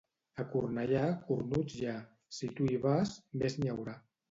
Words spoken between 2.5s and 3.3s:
tu hi vas,